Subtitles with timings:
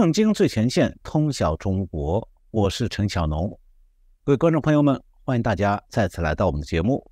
[0.00, 3.50] 正经最前线，通晓中国，我是陈小农。
[4.22, 7.04] 各位观众朋友们，欢迎大家再次来到我们的节目。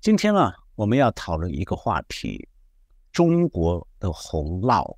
[0.00, 2.48] 今天啊，我们要讨论一个话题：
[3.12, 4.96] 中国的洪涝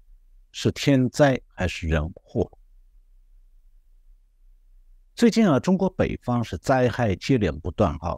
[0.50, 2.50] 是天灾还是人祸？
[5.14, 8.16] 最近啊，中国北方是灾害接连不断啊。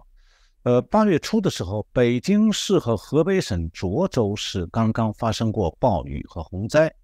[0.62, 6.94] 呃，八月初的时候，北京市和河北省涿州市刚刚发生过暴雨和洪灾。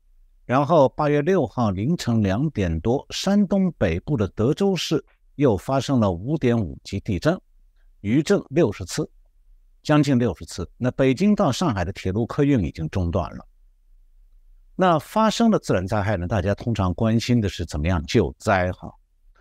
[0.46, 7.36] 然后八月六号凌晨两点多，山东北部的德州市又发生了五点五级地震，
[8.00, 9.10] 余震六十次，
[9.82, 10.70] 将近六十次。
[10.77, 13.45] 那北京到上海的铁路客运已经中断了。
[14.77, 16.28] 那发生了自然灾害呢？
[16.28, 18.89] 大家通常关心的是怎么样救灾哈。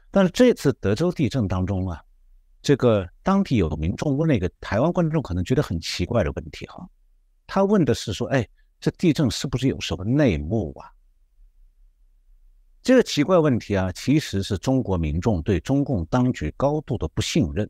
[0.09, 2.01] 但是这次德州地震当中啊，
[2.63, 6.83] 这个当地有民众问了一个台湾观众可能觉得很奇怪的问题哈，
[7.45, 8.47] 他问的是说，哎，
[8.79, 10.89] 这地震是不是有什么内幕啊？
[12.85, 17.67] 这个奇怪问题啊，其实是中国民众对中共当局高度的不信任，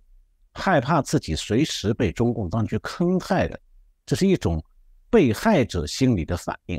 [0.52, 3.58] 害怕自己随时被中共当局坑害的，
[4.06, 4.62] 这是一种
[5.10, 6.78] 被害者心理的反应。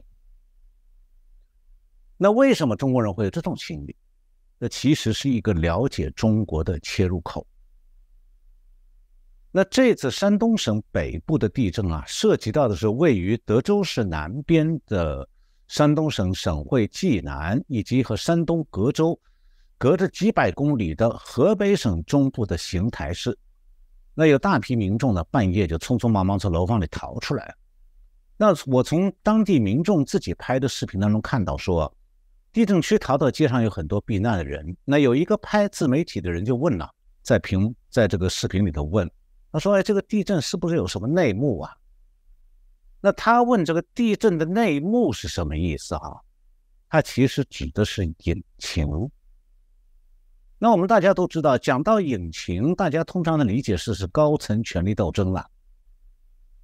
[2.19, 3.97] 那为什么中国人会有这种心理？
[4.61, 7.47] 这其实是一个了解中国的切入口。
[9.51, 15.27] 那这次山东省北部的地震啊，涉及到的是位于德州市南边的。
[15.69, 19.19] 山东省省会济南，以及和山东隔州
[19.79, 23.37] 隔着几百公里的河北省中部的邢台市，
[24.15, 27.55] 那有大批民众呢，半夜就匆匆忙忙从楼房里逃出来。
[28.37, 31.93] 那我从当地民众自己拍的视频当中看到，说
[32.53, 34.77] 地震区逃到街上有很多避难的人。
[34.85, 36.91] 那有一个拍自媒体的人就问了，
[37.23, 39.11] 在屏在这个视频里头问，
[39.53, 41.73] 他说：“哎，这个地震是不是有什么内幕啊？”
[43.01, 46.21] 那他问这个地震的内幕是什么意思啊？
[46.89, 48.89] 他其实指的是引擎。
[50.59, 55.45] 那我们大家都知道，讲到引擎，大家通常的理解是是高层权力斗争了。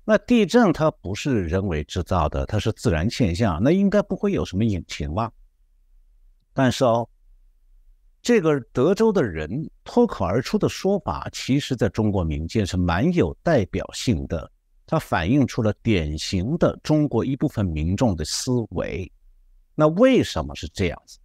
[0.04, 5.30] 那地震它不是人为制造的，它是自然现象，那应该不会有什么引擎吧？
[6.54, 7.08] 但是哦，
[8.22, 14.50] 这个德州的人脱口而出的说法，其实在中国民间是蛮有代表性的。
[14.92, 19.10] 它反映出了典型的中国一部分民众的思维。
[19.74, 21.18] 那为什么是这样子？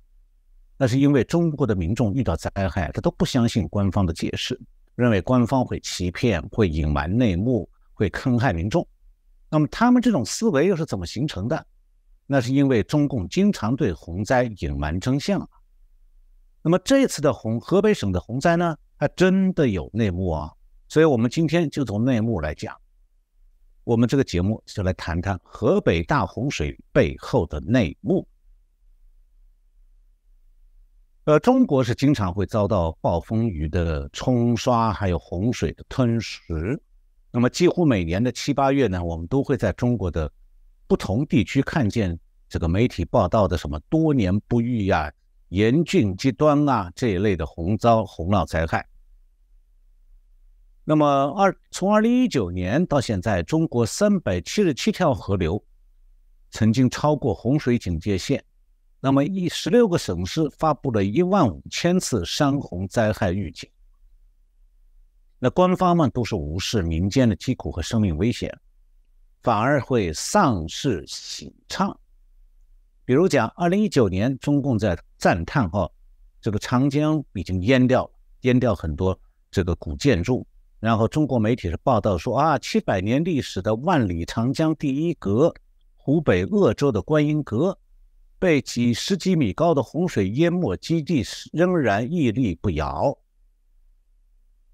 [0.78, 4.58] 那是因为中国的民众遇到灾害，他都不相信官方的解释，
[4.96, 8.88] 认为官方会欺骗、会隐瞒内幕、会坑害民众。
[9.50, 11.68] 那么他们这种思维又是怎么形成的？
[12.26, 15.46] 那是因为中共经常对洪灾隐瞒真相。
[16.62, 20.54] 那么这次的洪河北省的洪灾呢，还真的有内幕啊！
[20.88, 22.74] 所以我们今天就从内幕来讲。
[23.88, 28.28] 我们这个节目就来谈谈河北大洪水背后的内幕。
[31.24, 36.78] 呃，中国是经常会遭到暴风雨的冲刷，还有洪水的吞噬。
[37.32, 40.30] 那么，几乎每年的七八月呢，我们都会在中国的
[40.86, 42.20] 不同地区看见
[42.50, 45.10] 这个媒体报道的什么多年不遇呀、
[45.48, 48.86] 严峻极端啊这一类的洪灾、洪涝灾害。
[50.90, 51.06] 那么
[51.38, 55.62] 二从二零一九年到现在，中国三百七十七条河流
[56.50, 58.42] 曾经超过洪水警戒线。
[59.02, 63.70] 那么一十六个省市发布了一万五千次山洪灾害预警。
[65.40, 68.58] 那官方们都是无视民间的疾苦和生命危险，
[69.44, 72.00] 反而会丧事喜唱。
[73.04, 75.92] 比如讲，二零一九年，中共在赞叹哈，
[76.40, 78.12] 这个长江已经淹掉了，
[78.44, 79.20] 淹掉很多
[79.52, 80.48] 这个古建筑。
[80.80, 85.54] 然后中国媒体是报道说啊，七百年历史的万里长江第一阁——
[85.98, 87.78] 湖北鄂州的观音阁，
[88.38, 93.18] 被几十几米高的洪水淹没，基地仍然屹立不摇。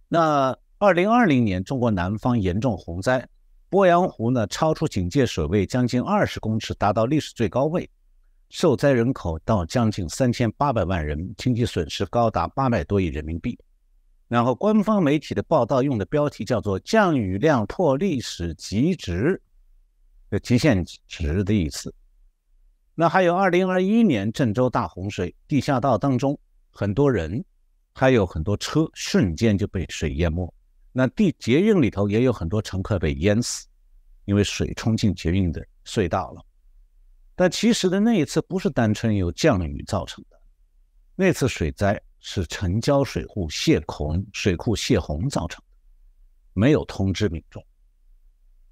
[0.09, 3.25] 那二零二零年，中国南方严重洪灾，
[3.71, 7.89] 鄱阳湖呢超出警戒水位将近二十公尺，达到历史最高位，
[8.49, 13.57] 受灾人口到将近三千八百万人，经济损失高达八百多亿人民币。
[14.33, 19.39] 然后，官方媒体的报道用的标题叫做“降雨量破历史极值”，
[20.31, 21.93] 的极限值的意思。
[22.95, 26.35] 那还有2021年郑州大洪水，地下道当中
[26.71, 27.45] 很多人，
[27.93, 30.51] 还有很多车瞬间就被水淹没。
[30.91, 33.67] 那地捷运里头也有很多乘客被淹死，
[34.25, 36.43] 因为水冲进捷运的隧道了。
[37.35, 40.41] 但其实的那一次不是单纯由降雨造成的，
[41.15, 42.01] 那次水灾。
[42.25, 45.65] 是城郊水库泄洪，水库泄洪造成的，
[46.53, 47.61] 没有通知民众。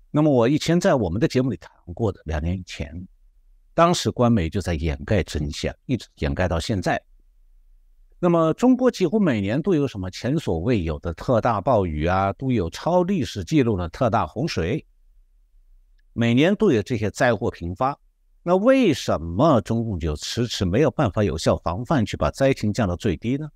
[0.09, 3.06] 那么我以前在我们的节目里谈过的，两年以前，
[3.74, 7.00] 当时官媒就在掩盖真相，一直掩盖到现在。
[8.19, 14.86] 那么，中国几乎每年都有什么前所未有的特大暴雨啊，都有超历史记录的特大洪水，
[16.13, 18.00] 每年都有这些灾祸频发。
[18.43, 23.49] 那为什么中共就迟迟没有办法有效防范，去把灾情降到最低呢？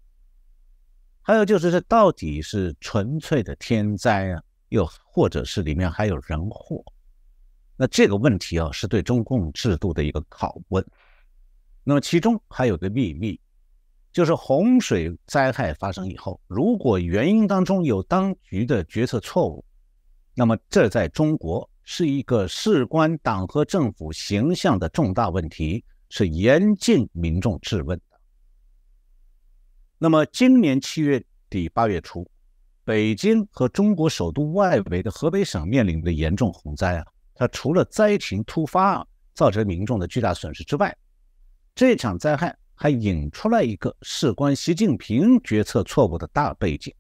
[1.22, 6.84] 还有就是，这到底是纯粹的天灾啊，又或者是里面还有人祸？
[7.76, 10.86] 那这个问题啊，是对中共制度的一个拷问。
[11.84, 13.40] 那么其中还有个秘密。
[14.14, 19.66] 就是洪水灾害发生以后，如果原因当中有当局的决策错误，
[20.34, 28.20] 那么这在中国是一个事关党和政府形象的重大问题，是严禁民众质问的。
[29.98, 32.30] 那么今年七月底八月初，
[32.84, 40.94] 北京和中国首都外围的河北省面临的严重洪灾啊，它除了灾情突发造成民众的巨大损失之外，
[41.74, 42.54] 这场灾害。
[42.78, 46.94] 还引出来一个事关习近平决策错误的大背景，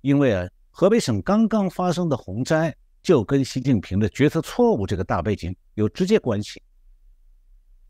[0.00, 2.76] 因为啊，河北省刚刚发生的洪灾
[3.06, 6.60] 就跟习近平的决策错误这个大背景有直接关系。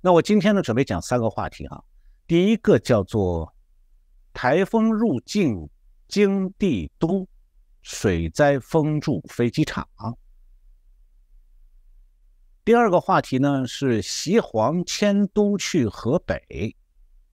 [0.02, 1.82] 那我今天呢，准备讲三个话题哈。
[2.26, 3.50] 第一个叫做
[4.34, 5.66] 台风入境
[6.06, 7.26] 京帝都，
[7.80, 9.88] 水灾封住飞机场。
[12.62, 16.76] 第二个话题呢是西黄迁都去河北，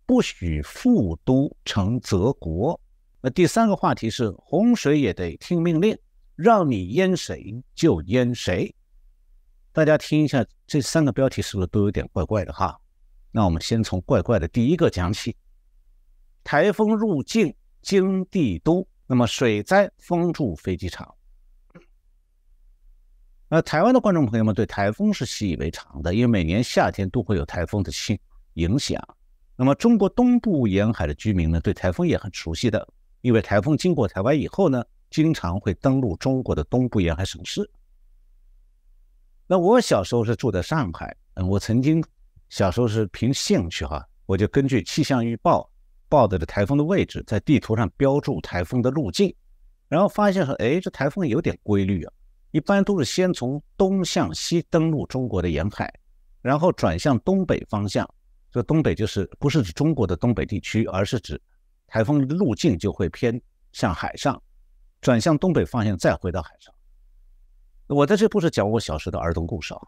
[0.06, 2.80] 不许复都成泽国。
[3.20, 5.98] 那第三个话题是洪水也得听命令，
[6.36, 8.74] 让你淹谁就淹谁。
[9.72, 12.80] 大家听一下，这三个标题是不是都有点怪怪的哈？
[13.32, 15.36] 那我们先从怪怪的第一个讲起：
[16.44, 21.14] 台风入境京帝都，那么水灾封住飞机场。
[23.50, 28.20] 那台湾的观众朋友们对台风是习以为常的，因为每年夏天都会有台风的影
[28.54, 29.00] 影响。
[29.56, 32.88] 那么中国东部沿海的居民呢，对台风也很熟悉的，
[33.22, 34.84] 因为台风经过台湾以后呢，
[35.14, 37.70] 经常会登陆中国的东部沿海省市。
[39.46, 42.04] 那我小时候是住在上海，嗯，我曾经
[42.50, 45.70] 小时候是凭兴趣哈，我就根据气象预报
[46.10, 49.32] 报的这台风的位置，在地图上标注台风的路径，
[49.88, 52.14] 然后发现说，哎，这台风有点规律啊。
[52.50, 55.94] 一般都是先从东向西登陆中国的沿海，
[56.42, 58.10] 然后转向东北方向。
[58.52, 61.40] 这东北就是不是指中国的东北地区，而是指
[61.88, 63.40] 台风的路径就会偏
[63.72, 64.42] 向海上，
[65.04, 66.74] 转向东北方向再回到海上。
[67.88, 69.82] 我在这不是讲我小时候的儿童故事啊。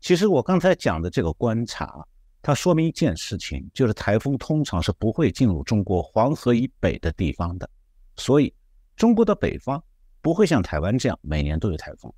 [0.00, 2.02] 其实我刚才讲的这个观察，
[2.40, 7.68] 它说明一件事情，就是台风通常是不会进入中国黄河以北的地方的，
[8.16, 8.54] 所以
[8.96, 9.82] 中国的北方。
[10.22, 12.12] 不会像台湾这样每年都有台风，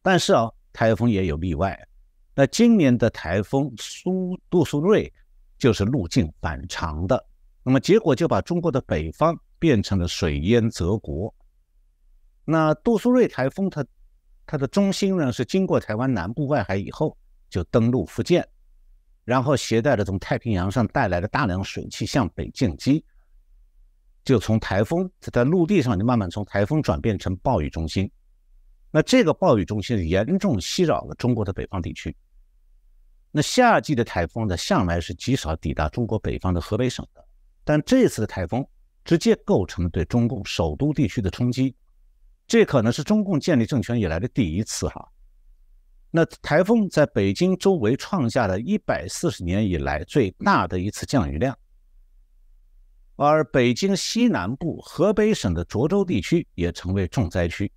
[0.00, 1.76] 但是啊，台风也有例外。
[2.36, 5.12] 那今年的台风苏杜苏芮
[5.58, 7.26] 就是路径反常的，
[7.64, 11.32] 那么结果就把中国的北方变成了水淹泽国。
[12.44, 13.86] 那杜苏芮台风它
[14.44, 17.16] 它的中心呢是经过台湾南部外海以后
[17.48, 18.44] 就登陆福建，
[19.24, 23.04] 然后携带了从太平洋上带来的大量水汽向北进击。
[24.24, 28.10] 就从台风在陆地上就慢慢从台风转变成暴雨中心，
[28.90, 32.14] 那这个暴雨中心严重袭扰了中国的北方地区。
[33.30, 37.24] 那夏季的台风呢，向来是极少抵达中国北方的河北省的，
[37.64, 38.66] 但这次的台风
[39.10, 41.74] 直接构成了对中共首都地区的冲击，
[42.46, 45.04] 这可能是中共建立政权以来的第一次哈。
[46.12, 51.58] 那台风在北京周围创下了一百四十年以来最大的一次降雨量。
[53.16, 57.68] 而北京西南部、河北省的涿州地区也成为重灾区，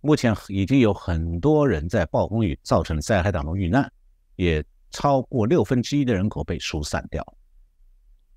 [0.00, 3.92] 目前已经有很多人在暴风雨造成的灾害当中遇难，
[4.36, 7.26] 也超过六分之一的人口被疏散掉。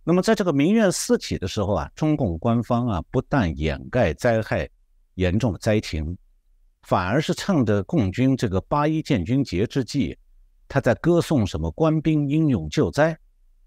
[0.04, 4.68] 那么，在这个民怨四起的时候啊，中共官方啊不但掩盖灾害
[5.16, 6.18] 严重的灾情，
[6.84, 10.18] 反而是趁着共军这个八一建军节之际，
[10.68, 13.16] 他在歌颂什么官兵英勇救灾。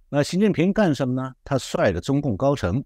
[0.09, 1.33] 那习近平干什么呢？
[1.45, 2.83] 他率着中共高层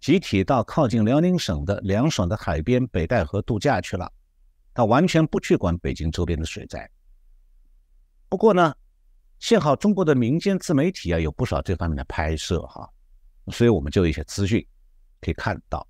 [0.00, 4.10] 集体到靠近辽宁省的凉爽的海边北戴河度假去了，
[4.74, 6.90] 他完全不去管北京周边的水灾。
[8.28, 8.74] 不过呢，
[9.38, 12.88] 幸好中国的民间自媒体啊有不少这方面的拍摄哈，
[13.52, 14.66] 所以我们就有一些资讯
[15.20, 15.86] 可以看到。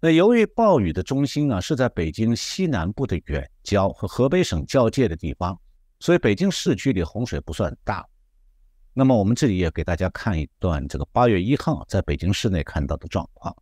[0.00, 5.58] 那由于暴雨的中心啊是在北京西南部的远郊和河北省交界的地方，
[6.00, 8.06] 所以北京市区里洪水不算大。
[8.92, 13.54] 那么我们这里也给大家看一段这个八月一号在北京市内看到的状况。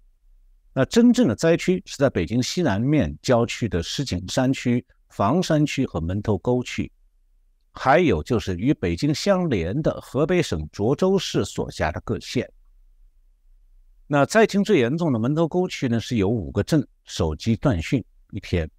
[0.73, 6.91] 那真正的灾区是在北京西南面郊区的石景山区、房山区和门头沟区。
[7.75, 12.50] 还有就是与北京相连的河北省涿州市所辖的各县。
[14.07, 18.71] 那灾情最严重的门头沟区呢，是有五个镇手机断讯一天。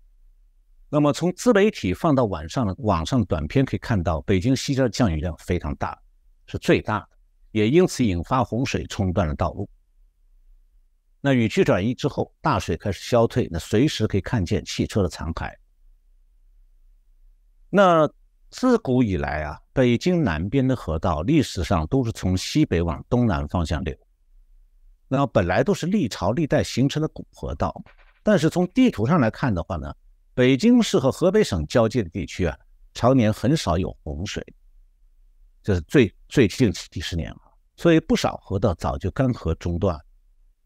[0.88, 6.00] 那么从自媒体放到网上的网上短片可以看到，北京西郊降雨量非常大，
[6.46, 7.10] 是最大的，
[7.52, 9.68] 也因此引发洪水冲断了道路。
[11.20, 15.52] 那雨区转移之后，大水开始消退，那随时可以看见汽车的残骸。
[17.68, 18.08] 那
[18.50, 23.96] 自古以来啊，北京南边的河道历史上都是从西北往东南方向流。
[25.08, 27.84] 那本来都是历朝历代形成的古河道，
[28.24, 29.94] 但是从地图上来看的话呢，
[30.34, 32.58] 北京市和河北省交界的地区啊，
[32.94, 34.44] 常年很少有洪水，
[35.62, 37.38] 这是最最近几十年啊，
[37.76, 40.00] 所以不少河道早就干涸中断。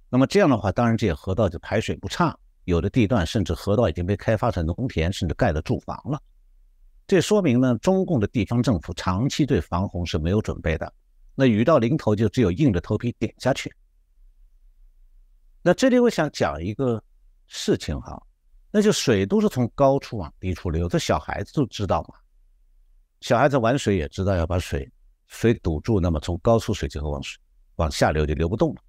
[0.09, 6.21] 那么这样的话，当然这些河道就排水不畅，有的地段甚至河道已经被开发成农田，甚至盖了住房了。
[7.09, 10.93] 这说明呢，中共的地方政府长期对防洪是没有准备的，
[11.33, 13.73] 那雨到临头就只有硬着头皮顶下去。
[15.63, 17.03] 那这里我想讲一个
[17.47, 18.21] 事情哈，
[18.69, 22.13] 那就水都是从高处往低处流，这小孩子都知道嘛。
[23.21, 24.87] 小孩子玩水也知道要把水
[25.25, 27.41] 水堵住，那么从高处水就会往水
[27.77, 28.81] 往下流，就流不动了。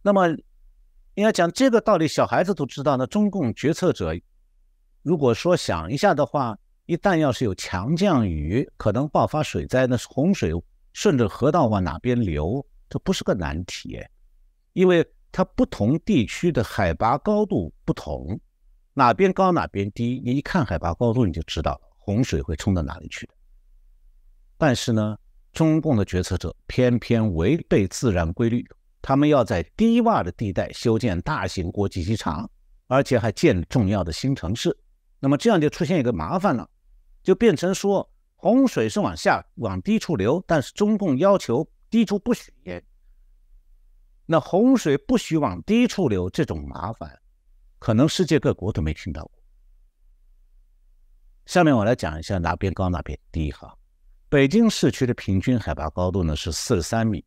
[0.00, 0.26] 那么
[1.16, 2.96] 应该讲这个道理，小孩子都知道。
[2.96, 4.18] 那中共决策者
[5.02, 6.56] 如果说想一下的话，
[6.92, 10.52] 一旦要是有强降雨，可能爆发水灾，那是洪水
[10.92, 13.98] 顺着河道往哪边流，这不是个难题，
[14.74, 15.06] 因为。
[15.34, 18.38] 它不同地区的海拔高度不同，
[18.92, 23.32] 哪边高哪边低，你一看海拔高度你就知道，洪水会冲到哪里去的。
[24.58, 25.16] 但是呢，
[25.50, 28.62] 中共的决策者偏偏违背自然规律，
[29.00, 32.46] 他们要在低洼的地带修建大型国际机场，
[32.86, 34.76] 而且还建重要的新城市。
[35.18, 36.68] 那么这样就出现一个麻烦了，
[37.22, 42.82] 就变成说洪水是往下往低处流，但是中共要求低处不许淹。
[44.26, 47.20] 那洪水不许往低处流，这种麻烦，
[47.78, 49.32] 可能世界各国都没听到过。
[51.46, 53.76] 下面我来讲一下哪边高哪边低哈。
[54.28, 57.24] 北京市区的平均海拔高度呢是四十三米，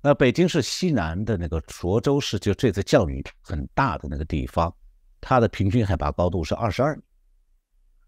[0.00, 4.72] 那北京市西南的那个涿州市，就这次降雨很大的那个地方，
[5.20, 7.02] 它的平均海拔高度是二十二米。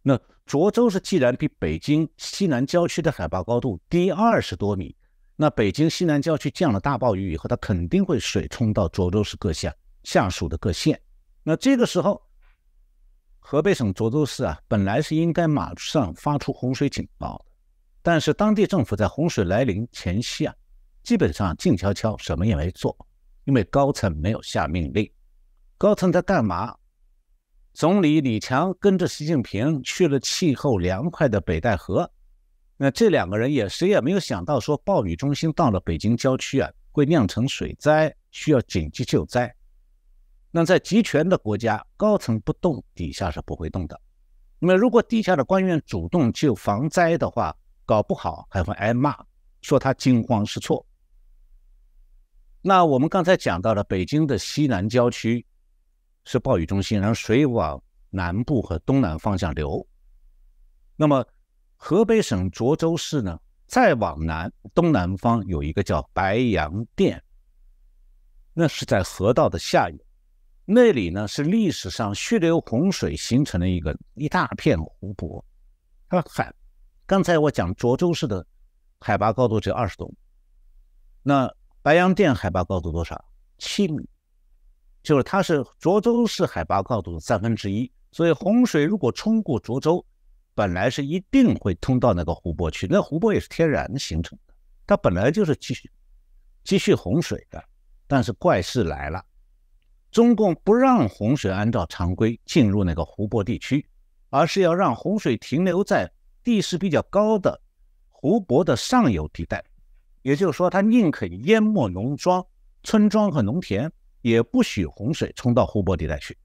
[0.02, 0.20] 那
[0.50, 4.96] 涿州市既然比北京西南郊区的海拔高度低二十多米。
[5.36, 11.00] 那北京西南郊区降了大暴雨以后，它肯定会水冲到涿州市各县下属的各县。
[11.44, 12.20] 那这个时候，
[13.38, 17.52] 河北省涿州市啊，本来是应该马上发出洪水警报的，
[18.02, 20.54] 但是当地政府在洪水来临前夕啊，
[21.04, 22.96] 基本上静悄悄，什么也没做，
[23.44, 25.08] 因为高层没有下命令。
[25.78, 26.76] 高层在干嘛？
[27.72, 32.10] 总理李强跟着习近平去了气候凉快的北戴河。
[32.76, 39.54] 那这两个人也谁也没有想到，说暴雨中心到了北京郊区啊，会酿成水灾，需要紧急救灾。
[40.50, 44.00] 那在集权的国家，高层不动，底下是不会动的。
[44.58, 49.16] 那么如果地下的官员主动救防灾的话，搞不好还会挨骂，
[49.62, 50.84] 说他惊慌失措。
[52.62, 55.46] 那我们刚才讲到了北京的西南郊区
[56.30, 59.84] 是暴雨中心，然后水往南部和东南方向流。
[60.94, 61.26] 那么。
[61.82, 67.24] 河北省涿州市呢，再往南东南方有一个叫白洋淀，
[68.52, 69.96] 那是在河道的下游，
[70.66, 75.42] 那里呢是历史上蓄留洪水形成的一个一大片湖泊。
[76.10, 76.52] 它海，
[77.06, 78.46] 刚才我讲涿州市的
[78.98, 80.14] 海拔高度只有二十多米，
[81.22, 83.24] 那白洋淀海拔高度多少？
[83.56, 84.06] 七米，
[85.02, 90.04] 就是它是涿州市海拔高度的三分之一，所以洪水如果冲过涿州。
[90.52, 94.52] 本来是一定会通到那个湖泊去，那湖泊也是天然形成的，
[94.86, 95.90] 它本来就是积蓄
[96.64, 97.64] 积蓄洪水的。
[98.06, 99.24] 但是怪事来了，
[100.10, 103.86] 中共不让洪水按照常规进入那个湖泊地区，
[104.28, 106.10] 而是要让洪水停留在
[106.42, 107.58] 地势比较高的
[108.08, 109.64] 湖泊的上游地带，
[110.20, 112.44] 也就是说，它宁可淹没农庄、
[112.82, 113.90] 村庄和农田，
[114.22, 116.36] 也不许洪水冲到湖泊地带去。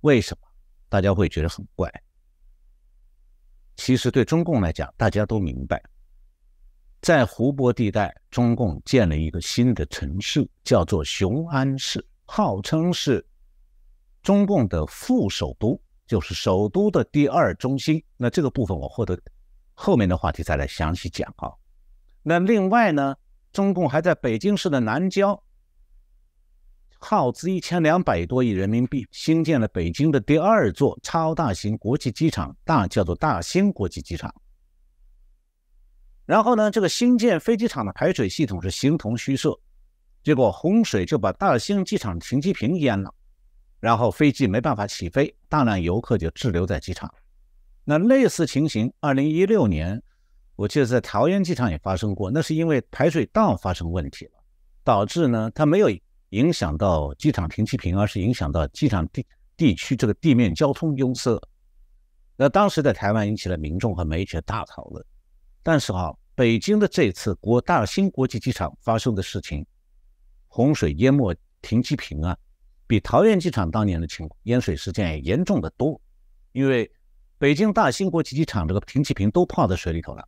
[0.00, 0.48] 为什么？
[0.88, 1.90] 大家会觉得很怪。
[3.76, 5.82] 其实对中共来讲，大家都明白，
[7.00, 13.24] 在湖泊地带，中共建了一个新的城市，叫做雄安市，号称是
[14.22, 18.04] 中共的副首都，就是首都的第二中心。
[18.16, 19.18] 那这个部分我获得
[19.72, 21.50] 后面的话题再来详细讲啊。
[22.22, 23.16] 那另外呢，
[23.52, 25.42] 中共还在北京市的南郊。
[27.02, 34.32] 耗资一千两百多亿人民币兴建了北京的第二座超大型国际机场，大叫做大兴国际机场。
[36.24, 39.58] 然后呢，这个新建飞机场的排水系统是形同虚设，
[40.22, 43.12] 结果洪水就把大兴机场停机坪淹了，
[43.80, 47.12] 然后飞机没办法起飞，大量游客就滞留在机场。
[47.84, 50.00] 那类似情形，二零一六年
[50.54, 54.32] 我记得在桃园机场也发生过，那是因为排水道发生问题了，
[54.84, 55.90] 导致呢它没有
[56.32, 59.24] 影响到机场停机坪，而是影响到机场地
[59.56, 61.38] 地区这个地面交通拥塞。
[62.36, 65.04] 那当时在台湾引起了民众和媒体的大讨论。
[65.62, 69.64] 但是哈，北京的这次国大兴国际机场发生的事情，
[70.48, 72.36] 洪水淹没停机坪啊，
[72.86, 76.00] 比桃园机场当年的情况淹水事件也严重的多。
[76.52, 76.90] 因为
[77.36, 80.26] 北京大兴国际机场这个停机坪都泡在水里头了，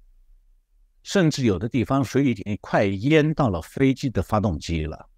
[1.03, 5.09] 甚至有的地方水已经快淹到了飞机的发动机了，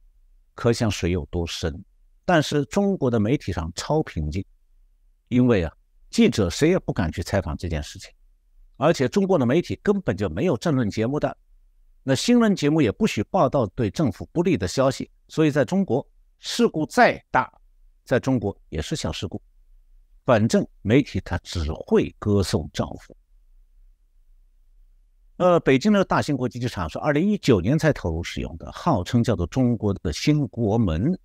[0.57, 1.85] 可想水有多深。
[2.25, 4.45] 但是中国的媒体上超平静，
[5.29, 5.73] 因为啊。
[6.09, 8.11] 记者谁也不敢去采访这件事情，
[8.77, 11.37] 而且中国的媒体根本就没有政论节目的，
[12.05, 16.09] 那新闻节目也不许报道对政府不利的消息，所以在中国
[16.39, 17.53] 事故再大，
[18.05, 19.43] 在中国也是小事故，
[20.25, 23.15] 反正媒体它只会歌颂政府。
[25.37, 31.19] 呃，北京的大兴国际机场是二零一九年才投入使用的，号称叫做中国的新国门，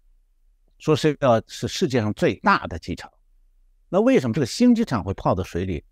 [0.79, 3.09] 说是要是世界上最大的机场。
[3.87, 5.83] 那为什么这个新机场会泡到水里？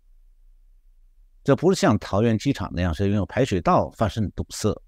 [1.42, 4.78] 这不是像桃园机场那样是因为排水道发生堵塞。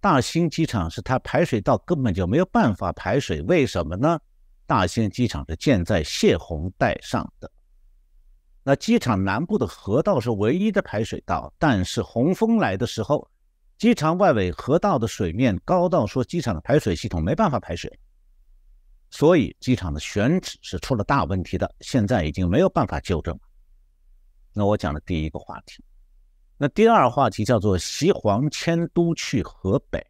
[0.00, 4.18] 大兴机场是它排水道根本就没有办法排水，为什么呢？
[4.64, 7.50] 大兴机场是建在泄洪带上的，
[8.62, 13.26] 那机场南部的河道是唯一的排水道，但是洪峰来的时候，
[13.78, 17.90] 机场外围河道的水面高到说机场的排水系统没办法排水。
[19.10, 23.40] 所以机场的选址是出了大问题的，现在已经没有办法纠正了。
[24.52, 25.82] 那我讲的第一个话题，
[26.58, 30.04] 那第二话题叫做西黄迁都去河北，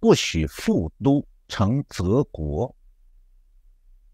[0.00, 2.74] 不许复都成泽国。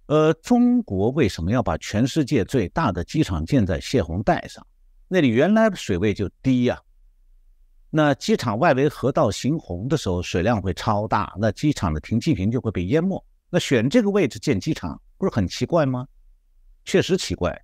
[0.09, 4.67] 呃，中国为什么要把全世界最大的机场建在泄洪带上？
[5.07, 6.81] 那里原来水位就低呀。
[7.91, 13.23] 那机场外围河道行洪的时候，水量会超大，那机场的停机坪就会被淹没。
[13.51, 16.09] 那选这个位置建机场，不是很奇怪吗？
[16.87, 17.63] 确实奇怪，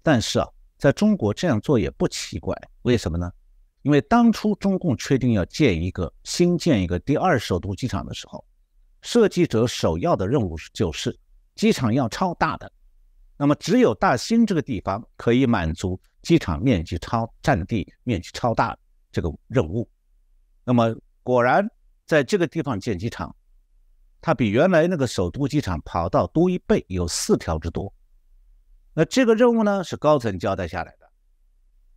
[0.00, 0.46] 但是啊，
[0.78, 2.56] 在中国这样做也不奇怪。
[2.82, 3.28] 为什么呢？
[3.82, 8.44] 因为当初中共确定要建一个新建一个第二首都机场的时候，
[9.02, 11.18] 设计者首要的任务就是
[11.54, 12.70] 机场要超大的。
[13.36, 18.76] 那么只有大兴这个地方可以满足机场面积超、占地面积超大。
[19.12, 19.90] 这个任务，
[20.62, 21.68] 那么果然
[22.06, 23.34] 在这个地方建机场，
[24.20, 27.92] 它比原来那个首都机场跑道多一倍，有四条之多。
[28.94, 31.10] 那这个任务呢是高层交代下来的，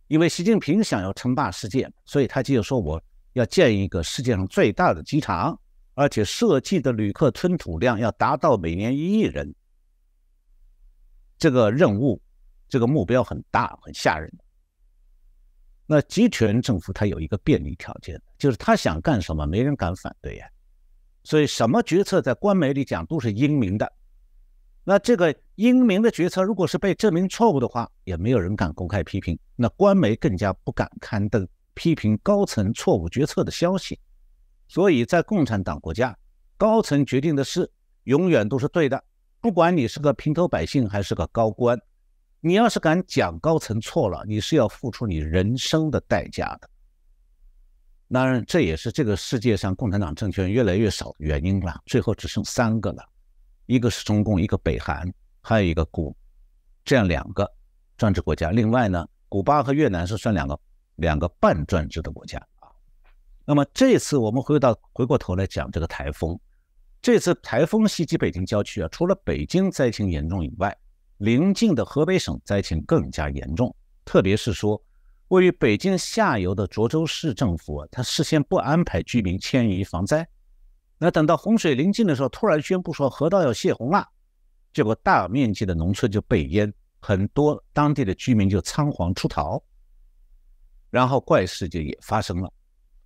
[0.08, 3.00] 因为习近平想要称霸世界，所以他就说我
[3.34, 5.56] 要建一个世界上最大的机场，
[5.94, 9.54] 而且设计的旅客吞吐量要达到每年一亿人。
[11.38, 12.20] 这个任务，
[12.68, 14.32] 这个目标很大，很吓人。
[15.86, 20.46] 那集权政府它有一个便利条件，就是他想干什么，没人敢反对呀。
[21.24, 23.92] 所以什么决策在官媒里讲都是英明的。
[24.82, 29.38] 那这个英明的决策，如果是被证明错误的话，也没有人敢公开批评。
[29.56, 33.98] 那官媒更加不敢刊登批评高层错误决策的消息。
[34.74, 36.18] 所以在共产党国家，
[36.56, 37.70] 高层决定的事
[38.02, 39.04] 永远都是对的，
[39.40, 41.80] 不管你是个平头百姓还是个高官。
[42.40, 46.68] 你要是敢讲高层错了，你是要付出你人生的代价的。
[48.10, 51.80] 当然，这也是这个世界上共产党政权越来越少的原因了。
[51.86, 53.08] 最后只剩三个了，
[53.66, 55.08] 一个是中共，一个北韩，
[55.40, 56.16] 还有一个古，
[56.84, 57.48] 这样两个
[57.96, 58.50] 专制国家。
[58.50, 60.58] 另外呢，古巴和越南是算两个
[60.96, 62.44] 两个半专制的国家。
[63.44, 66.38] 那么这次我们回到回过头来讲这个台风，
[67.02, 70.74] 这次台风袭击北京郊区啊，除了北京灾情严重以外，
[71.18, 74.82] 邻近的河北省灾情更加严重，特别是说
[75.28, 80.26] 位于北京下游的涿州市政府啊，他事先不安排居民迁移防灾，
[80.96, 84.08] 那等到洪水临近的时候，突然宣布说河道要泄洪了，
[84.72, 89.62] 结果大面积的农村就被淹，很多当地的居民就仓皇出逃，
[90.88, 92.50] 然后怪事就也发生了。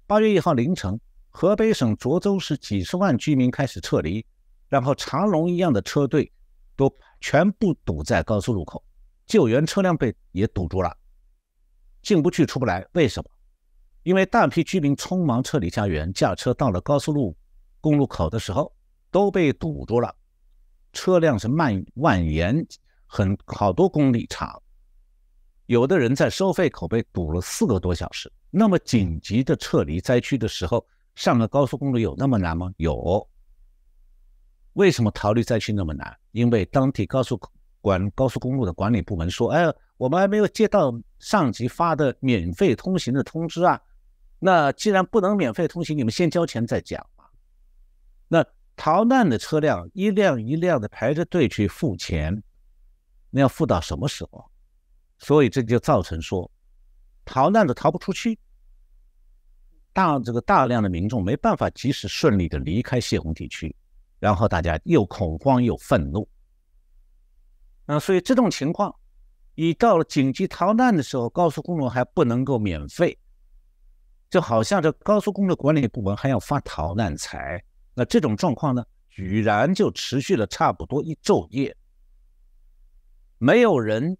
[0.08, 4.24] 八月一号凌晨，河北省涿州市几十万居民开始撤离，
[4.66, 6.32] 然后长龙一样的车队
[6.74, 6.90] 都。
[7.20, 8.82] 全部堵在高速路口，
[9.26, 10.96] 救援车辆被也堵住了，
[12.00, 12.86] 进不去出不来。
[12.92, 13.28] 为什么？
[14.02, 17.36] 因为大批居民匆忙撤离家园，驾车到了高速路
[17.80, 18.72] 公路口的时候
[19.10, 20.14] 都被堵住了，
[20.94, 22.64] 车辆是蔓蜿蜒
[23.06, 24.62] 很好多公里长。
[25.66, 28.32] 有的人在收费口被堵了四个多小时。
[28.50, 32.72] 那么紧急的撤离灾区的时候，上了高速公路有那么难吗？
[32.76, 33.28] 有。
[34.74, 36.16] 为什么逃离灾区那么难？
[36.32, 37.38] 因为当地高速
[37.80, 39.64] 管高速公路的管理部门说：“哎，
[39.96, 43.80] 我们还没有接到上级发的免费通行的通知啊。
[44.38, 47.24] 那既然不能免费通行，你们先交钱再讲嘛。”
[48.28, 48.44] 那
[48.76, 52.42] 逃难的车辆一辆一辆的排着队去付钱，
[53.30, 54.44] 那要付到什么时候？
[55.18, 56.48] 所以这就造成说，
[57.28, 58.38] 逃难的逃不出去，
[59.92, 63.76] 大这个大量的民众没办法及时顺利的离开泄洪地区，
[64.18, 66.26] 然后大家又恐慌又愤怒，
[67.84, 68.94] 那所以这种情况，
[69.56, 73.18] 一到了紧急逃难的时候，高速公路还不能够免费，
[74.30, 77.62] 就好像这高速公路管理部门还要发逃难财，
[77.92, 81.76] 那这种状况呢，居然就持续了差不多一昼夜，
[83.36, 84.16] 没有人。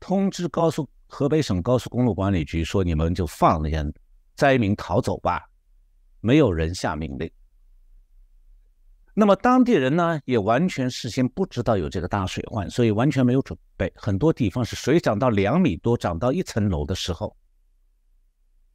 [0.00, 3.84] 通知高速河北省高速公路管理局说：“你们就放那些
[4.34, 5.48] 灾民逃走吧。”
[6.20, 7.30] 没有人下命令。
[9.14, 13.92] 那么当地人呢，也完全事先不知道有这个大水患，所以完全没有准备。
[13.94, 17.36] 很多地方是水涨到两米多，涨到一层楼的时候，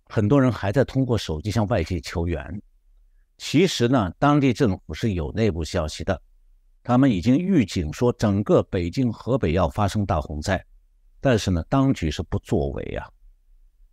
[0.05, 2.61] 很多人还在通过手机向外界求援。
[3.37, 6.21] 其实呢，当地政府是有内部消息的，
[6.83, 10.65] 他们已经预警说，整个北京、河北要发生大洪灾。
[11.21, 13.07] 但是呢，当局是不作为啊，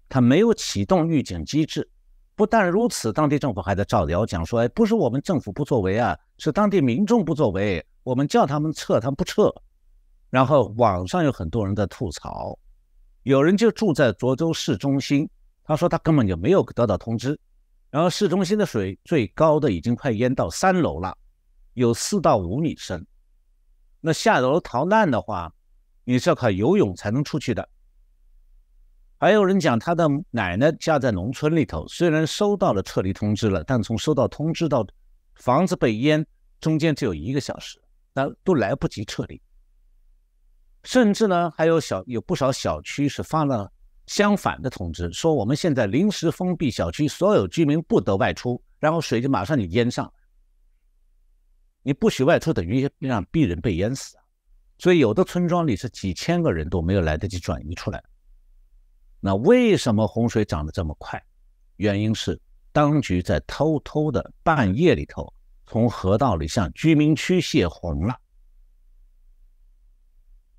[0.08, 1.88] 他没有启动预警机制。
[2.34, 7.84] 不但如此，当地政府还在造谣讲说：“哎，不是我们政府不作为啊，是当地民众不作为。
[8.02, 9.50] 我们叫他们撤，他们不撤。”
[10.28, 12.58] 然后网上有很多人在吐槽，
[13.22, 15.26] 有人就住在涿州市中心，
[15.64, 17.38] 他说他根本就没有得到通知。
[17.90, 21.16] 然后市中心的水最高的已经快淹到三楼了，
[21.72, 23.06] 有四到五米深。
[24.00, 25.50] 那下楼逃难的话，
[26.08, 27.68] 你是要靠游泳才能出去的。
[29.18, 34.86] 还有人讲，他的奶奶家在农村里头，虽然收到了撤离通知了，但从收到通知到
[35.34, 36.24] 房子被淹，
[36.60, 39.42] 中间只有一个小时，那都来不及撤离。
[40.84, 43.68] 甚至呢，还有小有不少小区是发了
[44.06, 50.12] 相反的通知，说我们现在临时封闭小区，所有居民不得外出，然后水就马上就淹上。
[51.82, 54.22] 你不许外出，等于让逼人被淹死啊！
[54.78, 58.02] 所以有的村庄里是几千个人都没有来得及转移出来。
[59.20, 61.22] 那为什么洪水涨得这么快？
[61.76, 62.40] 原因是
[62.72, 65.32] 当局在偷偷的半夜里头
[65.66, 68.14] 从河道里向居民区泄洪了。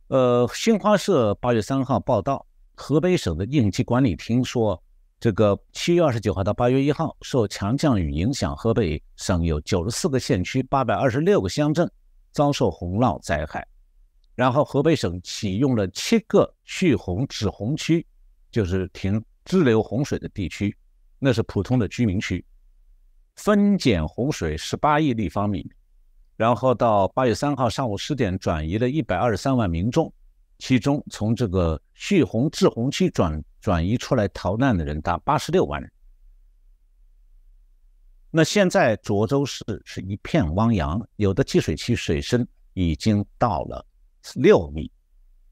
[0.08, 4.82] 呃，新华社八月三号报道，河北省的应急管理厅说，
[5.20, 11.90] 这个七月二十九号到八月一号，受强降雨影响，河北省有九十四个县区、八百二十六个乡镇
[12.32, 13.68] 遭受洪涝灾害。
[14.38, 18.06] 然后河北省启用了七个蓄洪止洪区，
[18.52, 20.78] 就是停支流洪水的地区，
[21.18, 22.46] 那是普通的居民区，
[23.36, 25.68] 分减洪水十八亿立方米。
[26.36, 30.14] 然后到八月三号上午十点，转移了一百二十三万民众，
[30.60, 35.92] 其中从这个蓄洪滞洪区转转移出来逃难的人达八十六万人。
[38.30, 43.84] 那现在涿州市是一片汪洋，有的积水区水深已经到了。
[44.36, 44.92] 六米，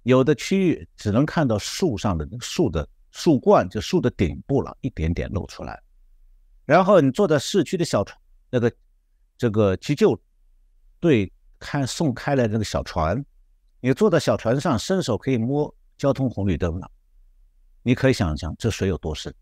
[0.03, 5.81] 有的区域只能看到树上的树的树冠，就树的顶部了，一点点露出来。
[6.65, 8.71] 然后你坐在市区的小船，那个
[9.37, 10.19] 这个急救
[10.99, 13.23] 队开送开来那个小船，
[13.79, 16.91] 你坐在小船上，伸手可以摸交通红绿灯了。
[17.83, 19.33] 你可以想象这水有多深。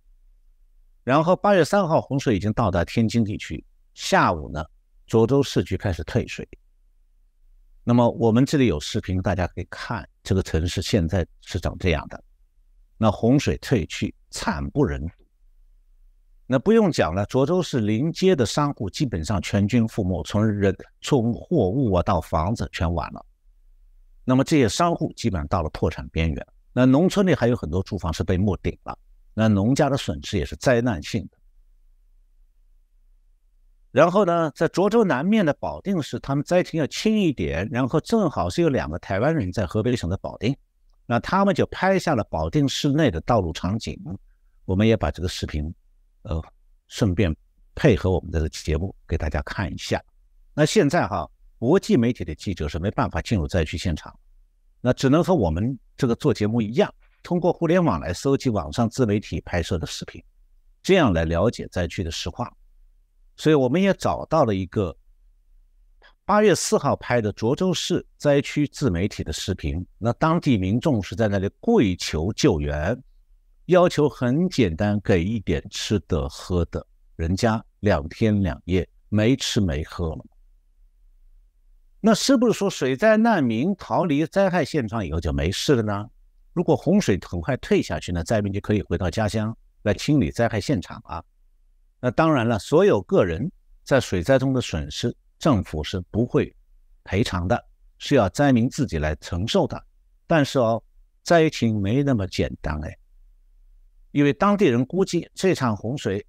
[1.03, 4.65] 然后八月三号洪水已经到达天津地区，下午呢，
[5.07, 6.47] 涿州市区开始退水。
[7.83, 12.23] 那么我们这里有视频，大家可以看这个城市现在是长这样的。
[12.97, 15.13] 那洪水退去，惨不忍睹。
[16.45, 23.25] 那不用讲了，涿州市临街的商户基本上全军覆没，从人、从货物啊到房子全完了。
[24.23, 26.47] 那么这些商户基本上到了破产边缘。
[26.71, 28.97] 那农村里还有很多住房是被没顶了，
[29.33, 31.37] 那农家的损失也是灾难性的。
[33.93, 37.69] 然后呢，在涿州南面的保定市，他们灾情要轻一点。
[37.71, 40.57] 然后正好是有两个台湾人在河北省的保定，
[41.05, 43.95] 那他们就拍下了保定市内的道路场景。
[44.65, 45.71] 我们也把这个视频，
[46.23, 46.41] 呃，
[46.87, 47.35] 顺便
[47.75, 50.03] 配合我们的节目给大家看一下。
[50.55, 51.29] 那现在哈，
[51.59, 54.11] 国际媒体的记者是没办法进入灾区现场，
[54.81, 60.19] 那只能和我们这个做节目一样，通过互联网来搜集网上自媒体拍摄的视频，
[60.81, 62.51] 这样来了解灾区的实况。
[63.35, 64.95] 所以我们也找到了一个
[66.25, 72.97] 八月四号拍的涿州市灾区自媒体的视频，那当地民众是在那里跪求救援，
[73.65, 80.25] 要求很简单，给一点吃的喝的，人家两天两夜没吃没喝了。
[81.99, 86.09] 那是不是说水灾难民逃离灾害现场以后就没事了呢？
[86.53, 91.23] 如果洪水很快退下去呢，灾民就可以回到家乡来清理灾害现场啊？
[92.03, 93.49] 那当然了，所有个人
[93.85, 96.53] 在水灾中的损失，政府是不会
[97.05, 97.65] 赔偿的，
[97.97, 99.81] 是要灾民自己来承受的。
[100.27, 100.83] 但是哦，
[101.23, 102.97] 灾情没那么简单哎，
[104.11, 106.25] 因为当地人估计这场洪水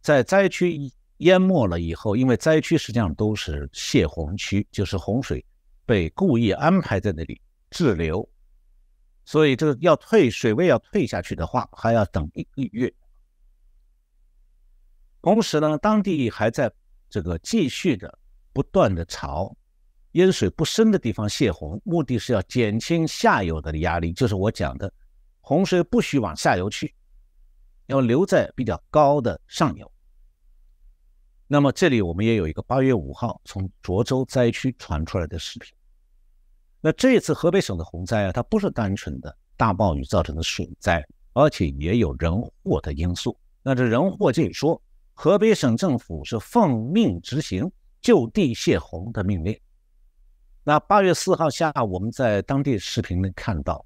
[0.00, 0.92] 在灾区。
[1.18, 5.44] 淹没了以后，因为灾区实际上都是泄洪区，就是洪水
[5.84, 8.30] 被故意安排在那里滞留，
[9.24, 12.94] 所以这个要退水位要退下去的话，还要等一个月。
[15.20, 16.72] 同时呢，当地还在
[17.10, 18.18] 这个继续的
[18.52, 19.54] 不断的朝
[20.12, 24.92] 淹水不深的地方泄洪，目的是要减轻下游的压力，就是我讲的
[25.40, 26.94] 洪水不许往下游去，
[27.86, 29.90] 要留在比较高的上游。
[31.46, 35.72] 那么这里我们也有一个八月五号从涿州灾区传出来的视频。
[36.80, 43.36] 那这次河北省的洪灾啊，它不是单纯的大暴雨造成的水灾，而且也有人祸的因素。
[43.62, 44.80] 那这人祸这一说，
[45.20, 47.68] 河北省政府是奉命执行
[48.00, 49.58] 就地泄洪的命令。
[50.62, 53.84] 那八月四号下午，我们在当地视频里看到，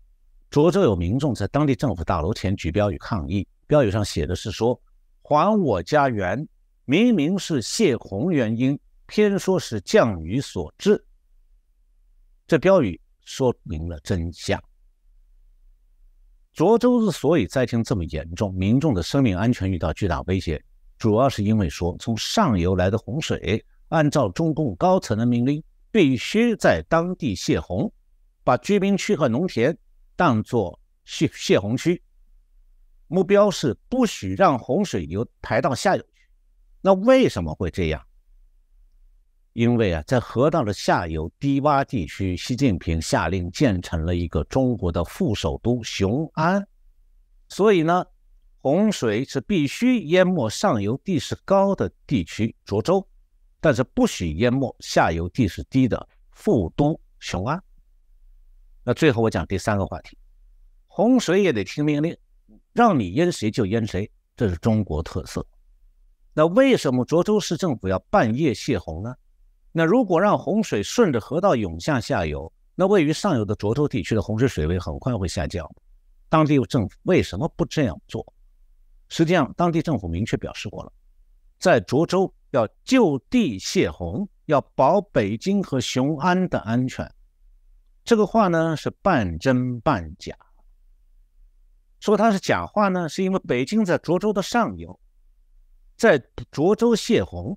[0.51, 4.79] 涿州有民众在当地政府大楼前举标语抗议，标语上写的是说
[5.25, 6.47] ：“还我家园。”
[6.85, 11.03] 明明是泄洪原因，偏说是降雨所致。
[12.47, 14.63] 这标语说明了真相。
[16.55, 20.63] 涿州之所以灾情这么严重，民众的生命安全遇到巨大威胁，
[21.03, 25.61] 主要是因为说从上游来的洪水，按照中共高层的命令，
[25.91, 27.93] 必须在当地泄洪，
[28.45, 29.77] 把居民区和农田
[30.15, 32.01] 当作泄泄洪区，
[33.09, 36.09] 目标是不许让洪水流排到下游去。
[36.81, 38.01] 那为什么会这样？
[39.55, 46.65] 因为啊，在河道的下游低洼地区，习近平下令建成了一个中国的副首都雄安，
[47.49, 48.07] 所以呢，
[48.65, 53.05] 洪水是必须淹没上游地势高的地区涿州，
[53.61, 57.61] 但是不许淹没下游地势低的富都雄安。
[58.85, 60.17] 那最后我讲第三个话题，
[60.87, 62.17] 洪水也得听命令，
[62.73, 65.45] 让你淹谁就淹谁，这是中国特色。
[66.33, 69.13] 那为什么涿州市政府要半夜泄洪呢？
[69.73, 75.69] 那如果让洪水顺着河道涌向下游，那位于上游的涿州地区的洪水水位很快会下降。
[76.29, 78.25] 当地政府为什么不这样做？
[79.13, 80.93] 实际上，当地政府明确表示过了，
[81.59, 87.15] 在涿州要就地泄洪，要保北京和雄安的安全。
[88.05, 90.35] 这个话呢是半真半假。
[92.01, 94.99] 说它是假话呢，是因为北京在涿州的上游。
[95.95, 96.19] 在
[96.51, 97.57] 涿州泄洪，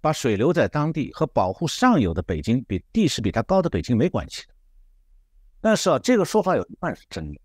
[0.00, 4.54] 把水留在当地和保护上游的北京比地势比它高的北京没关系的。
[5.60, 7.40] 但是啊，这个说法有一半是真的，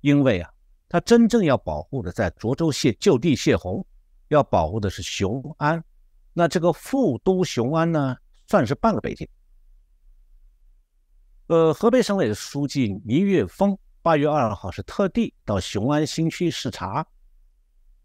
[0.00, 0.48] 因为啊，
[0.88, 3.86] 它真正要保护的在涿州泄就地泄洪，
[4.28, 5.84] 要保护的是雄安。
[6.32, 9.28] 那这个副都雄安呢，算是半个北京。
[11.48, 17.06] 呃，河北省委书记倪岳峰八月二号是特地到雄安新区视察。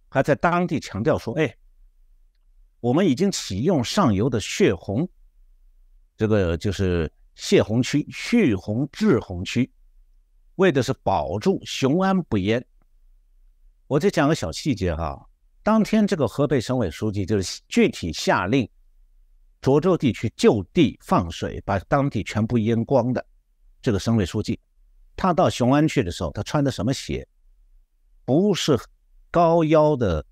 [0.09, 1.55] 还在当地强调说：“哎，
[2.81, 5.07] 我们已经启用上游的泄洪，
[6.17, 9.71] 这个就是泄洪区、蓄洪滞洪区，
[10.55, 12.65] 为的是保住雄安不淹。”
[13.93, 15.23] 我再讲个小细节哈，
[15.61, 18.67] 当天这个河北省委书记就是具体下令
[19.61, 23.23] 涿州地区就地放水，把当地全部淹光的
[23.83, 24.59] 这个省委书记，
[25.15, 27.27] 他到雄安去的时候，他穿的什么鞋？
[28.25, 28.79] 不是。
[29.29, 30.23] 高腰的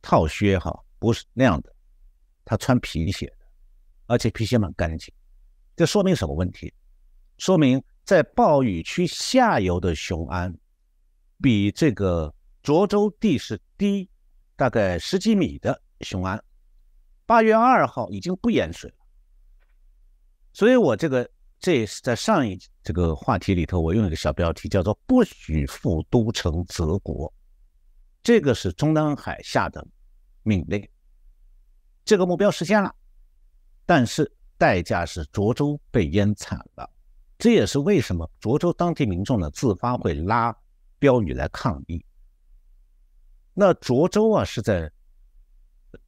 [0.00, 1.74] 套靴哈，不是那样的，
[2.44, 3.46] 他穿皮鞋的，
[4.06, 5.12] 而且皮鞋蛮干净。
[5.74, 6.72] 这说明什么问题？
[7.36, 10.56] 说明在暴雨区下游的雄安，
[11.40, 14.08] 比这个涿州地势低
[14.56, 16.42] 大概十几米的雄安，
[17.26, 18.96] 八月二号已经不淹水了。
[20.52, 27.32] 所以我这个这也是在上一这个话题里头，我用一个小标题叫做“不许复都城泽国”。
[28.22, 29.86] 这个是中南海下的
[30.42, 30.86] 命令，
[32.04, 32.92] 这个目标实现了，
[33.86, 36.90] 但是代价是涿州被淹惨了。
[37.38, 40.54] 这也是为什么涿州当地民众呢自发会拉
[40.98, 42.04] 标语来抗议。
[43.54, 44.90] 那涿州啊是在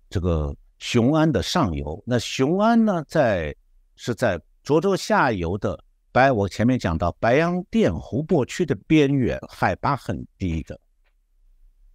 [0.09, 2.03] 这个雄安的上游。
[2.07, 3.55] 那雄安呢，在
[3.97, 10.79] 是在涿州下游的白，我前面讲到白洋淀湖泊区的边缘，海拔很低的。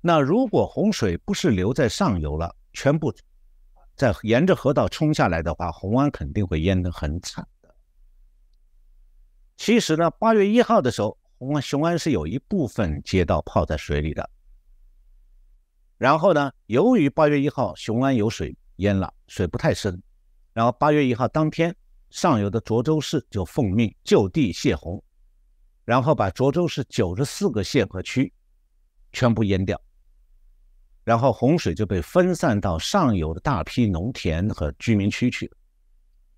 [0.01, 3.13] 那如果洪水不是留在上游了，全部
[3.95, 7.73] 在沿着河道冲下来的话，红安肯定会淹得很惨的。
[9.58, 14.30] 其实呢，八月一号的时候，红雄安是有一部分街道泡在水里的。
[15.98, 20.02] 然后呢，由于八月一号雄安有水淹了，水不太深。
[20.54, 21.76] 然后八月一号当天，
[22.10, 25.04] 上游的涿州市就奉命就地泄洪，
[25.84, 28.32] 然后把涿州市九十四个县和区
[29.12, 29.80] 全部淹掉。
[31.04, 35.52] 然后洪水就被分散到上游的大批农田和居民区去。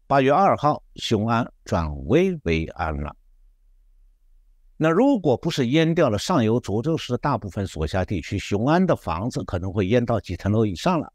[0.07, 3.15] 八月二号，雄安转危为安了。
[4.77, 11.11] 那如果不是淹掉了上游涿州市大部分所辖地区，雄安的房子可能会淹到几层楼以上了。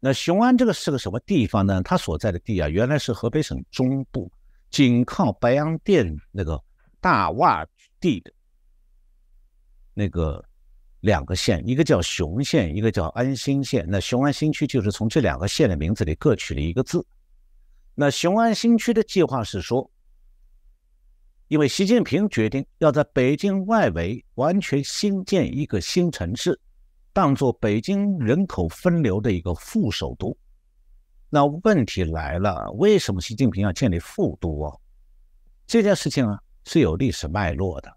[0.00, 1.82] 那雄安这个是个什么地方呢？
[1.82, 4.30] 它所在的地啊，原来是河北省中部，
[4.70, 6.62] 紧靠白洋淀那个
[7.00, 7.66] 大洼
[8.00, 8.32] 地的
[9.94, 10.44] 那个。
[11.02, 13.84] 两个县，一个叫雄县，一个叫安新县。
[13.88, 17.04] 那雄安新区就是从这两个县的名字里各取了一个字。
[17.96, 19.90] 那雄安新区的计划是说，
[21.52, 26.58] 因为习近平决定要在北京外围完全新建一个新城市，
[27.12, 30.34] 当做北京人口分流的一个副首都。
[31.28, 34.80] 那问题来了，为什么习近平要建立副都哦？
[35.66, 37.92] 这件事情啊是有历史脉络的。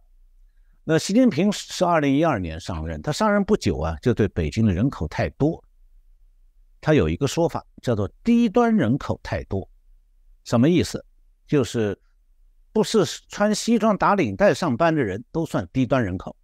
[0.83, 5.63] 那习近平是二零一二年上任，他上任不久啊，就对北京的人口太多，
[6.81, 9.65] 他有一个说法叫做“低端人口太多”，
[10.43, 11.05] 什么意思？
[11.47, 11.97] 就是
[12.75, 16.35] 不是穿西装打领带上班的人都算低端人口，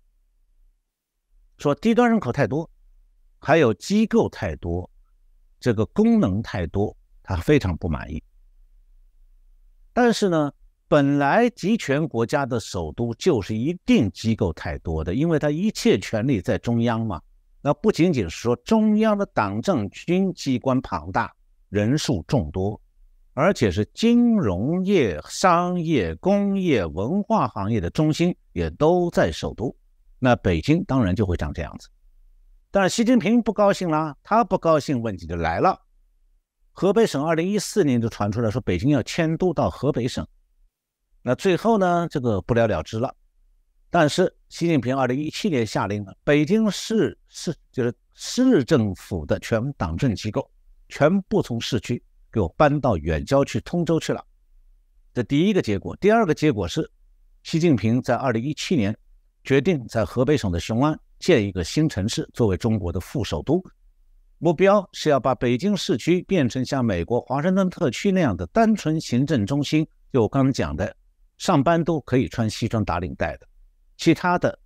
[1.58, 2.72] 说低端人口太多，
[3.38, 4.89] 还有机构太多，
[5.60, 8.24] 这个功能太多，他非常不满意。
[9.91, 10.50] 但是呢？
[10.88, 17.22] 本来集权国家的首都就是一定机构太多的，因为它一切权力在中央嘛。
[17.62, 21.34] 那不仅仅是说中央的党政军机关庞大，
[21.67, 22.81] 人数众多，
[23.34, 29.76] 而且是金融业、商业、工业、文化行业的中心也都在首都。
[30.20, 31.89] 那北京当然就会长这样子。
[32.70, 35.80] 但是习近平不高兴啦，他不高兴，问题就来了。
[36.74, 40.26] 河北省二零一四年就传出来说，北京要迁都到河北省。
[41.22, 43.13] 那最后呢，这个不了了之了。
[43.89, 50.50] 但是习近平二零一七年下令了，北京市市就是市政府的全党政机构
[50.88, 54.26] 全部从市区给我搬到远郊区通州去了。
[55.13, 56.89] 这第一个结果，第二个结果是，
[57.44, 58.98] 习近平在二零一七年
[59.44, 63.63] 决定在河北省的雄安建一个新城市，作为中国的副首都，
[64.38, 69.88] 目标是要把北京市区变成像美国华盛顿特区那样的单纯行政中心。
[70.12, 70.96] 就我刚刚讲的。
[71.38, 73.48] 上班都可以穿西装打领带的，
[73.98, 74.60] 其他的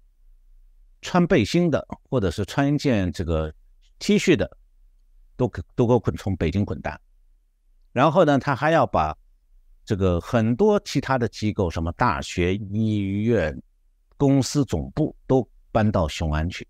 [1.02, 3.50] 穿背心的，或者是穿一件这个
[3.98, 4.58] T 恤的，
[5.38, 7.00] 都可都给我滚从北京滚蛋。
[7.96, 9.18] 然后呢，他还要把
[9.86, 13.58] 这个很多其他的机构，什么大学、医院、
[14.18, 16.68] 公司总部都搬到雄安去。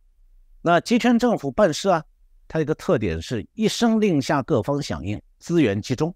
[0.61, 2.03] 那集权政府办事啊，
[2.47, 6.15] 它一个特点是一声令下，各方响应，资源集中。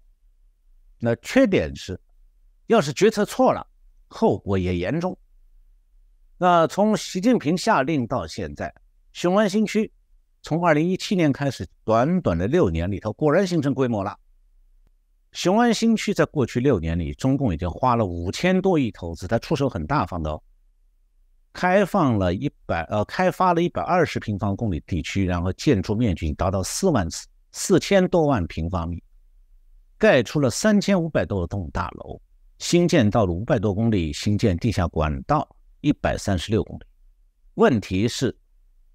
[1.00, 2.00] 那缺点是，
[2.68, 3.66] 要是决策错了。
[4.06, 5.18] 后果也严重。
[6.38, 8.72] 那从习近平下令到现在，
[9.12, 9.92] 雄安新区
[10.40, 14.16] 从二零一七年开始，短短的六年里头，果然形成规模了。
[15.32, 20.42] 雄安新区在过去六年里，中共已经花了五千多亿投资，他出手很大方的哦，
[21.52, 29.02] 开放了一百呃，开发了一百二十平方公里地区，然后建筑面积达到四万四四千多万平方米，
[29.96, 32.20] 盖出了三千五百多栋大楼。
[32.58, 35.48] 新建道路五百多公里，新建地下管道
[35.80, 36.82] 一百三十六公里。
[37.54, 38.36] 问题是，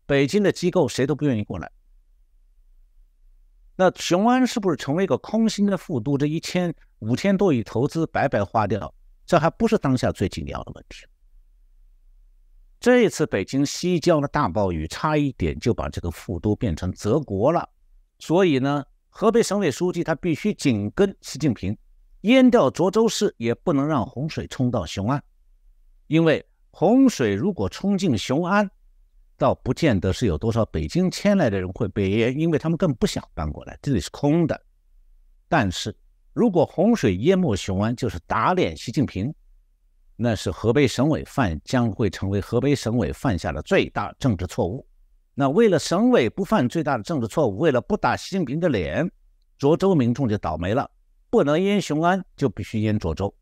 [0.06, 1.72] 北京的机构谁都不愿意过来。
[3.76, 6.18] 那雄安是不是成为一个空心的副都？
[6.18, 8.94] 这一千五千多亿投资白白花掉，
[9.26, 11.06] 这还不是当下最紧要的问题。
[12.80, 17.68] 这一次北京西郊的大暴雨，差一点就把这个副都变成泽国了。
[18.20, 21.76] 所以呢，河北省委书记他必须紧跟习近平。
[22.22, 25.24] 淹掉涿州市，也不能让洪水冲到雄安，
[26.08, 28.70] 因为洪水如果冲进雄安，
[29.38, 34.60] 倒不见得是有多少北京迁来的人会被淹，因为他们更不想搬过来，这里是空的。
[35.50, 35.96] 但是
[36.34, 39.34] 如果洪水淹没雄安，就是打脸习近平，
[40.16, 44.88] 那是河北省委犯将会成为河北省委犯下的最大政治错误。
[45.34, 49.12] 那为了省委不犯最大的政治错误，为了不打习近平的脸，
[49.60, 50.90] 涿州民众就倒霉了，
[51.30, 53.36] 不能淹雄安，就必须淹涿州。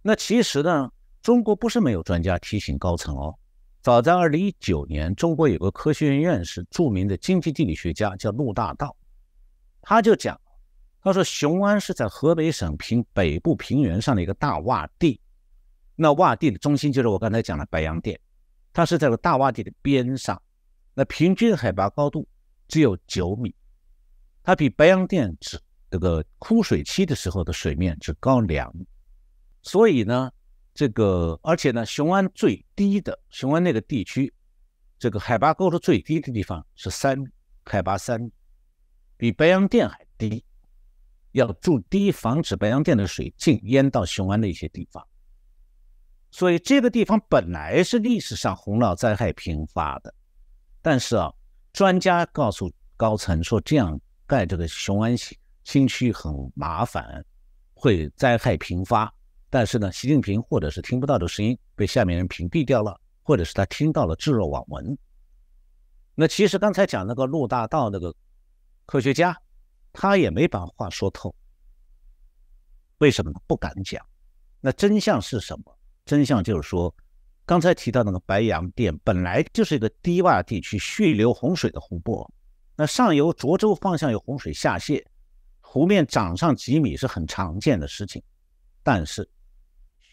[0.00, 0.90] 那其实呢，
[1.22, 3.34] 中国不是没有专家提醒高层哦。
[3.84, 8.96] 早在二零一九年，中国有个科学院院士，著名的经济地理学家叫陆大道，
[9.82, 10.40] 他就讲，
[11.02, 15.20] 他说雄安是在河北省平北部平原上的一个大洼地，
[15.96, 18.18] 那洼地的中心就是我刚才讲的白洋淀，
[18.72, 20.40] 它是在个大洼地的边上，
[20.94, 22.26] 那平均海拔高度
[22.66, 23.54] 只有九米，
[24.42, 25.60] 它比白洋淀只
[25.90, 28.88] 这个枯水期的时候的水面只高两米，
[29.60, 30.32] 所以呢。
[30.74, 34.34] 这个，而且呢，雄安最低的雄安那个地区，
[34.98, 37.28] 这个海拔高度最低的地方是三米，
[37.64, 38.32] 海拔三米，
[39.16, 40.44] 比白洋淀还低，
[41.30, 45.06] 要筑堤防止白洋淀的水进淹到雄安的一些地方。
[46.32, 50.12] 所以这个地方本来是历史上洪涝灾害频发的，
[50.82, 51.32] 但是啊，
[51.72, 57.24] 专家告诉高层说这样盖这个雄安新新区很麻烦，
[57.74, 59.14] 会灾害频发。
[59.54, 64.98] 但是呢，习近平或者是听不到的声音被下面人屏蔽掉了，或者是他听到了置若罔闻。
[66.16, 68.12] 那其实刚才讲那个陆大道那个
[68.84, 69.40] 科学家，
[69.92, 71.32] 他也没把话说透。
[72.98, 73.32] 为什么？
[73.46, 74.04] 不敢讲。
[74.60, 75.78] 那真相是什么？
[76.04, 76.92] 真相就是说，
[77.46, 82.28] 刚才提到那个白洋淀本来就是一个低洼地区蓄流洪水的湖泊，
[82.74, 85.06] 那上游涿州方向有洪水下泄，
[85.60, 88.20] 湖面涨上几米是很常见的事情，
[88.82, 89.30] 但是。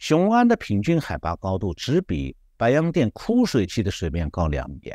[0.02, 4.92] 雄安的平均海拔高度只比白洋淀枯水期的水面高两米，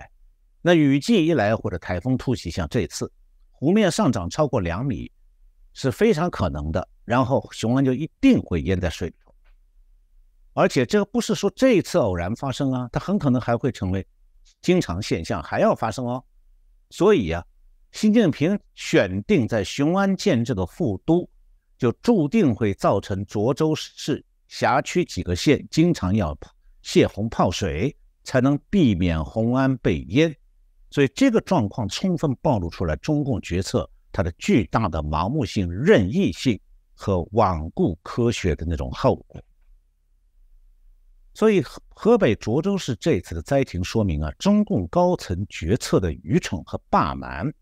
[0.61, 3.09] 那雨季一来或者台风突袭，像这次
[3.53, 5.09] 湖面上涨超过两米
[5.75, 9.33] 是非常可能的，然后雄安就一定会淹在水里头。
[10.55, 14.05] 而且这不是说这一次偶然发生啊，它很可能还会成为
[14.61, 16.25] 经常现象，还要发生哦。
[16.91, 17.47] 所以呀，
[17.93, 21.31] 习近平选定在雄安建这个副都，
[21.79, 24.25] 就注定会造成涿州市。
[24.49, 26.37] 辖区几个县经常要
[26.83, 30.35] 泄洪泡水，才能避免洪安被淹，
[30.91, 36.59] 所以这个状况充分暴露出来中共决策它的巨大的盲目性、任意性
[36.95, 39.43] 和罔顾科学的那种后果。
[41.35, 47.53] 所以河北涿州市这次的灾情说明啊，中共高层决策的愚蠢和霸蛮，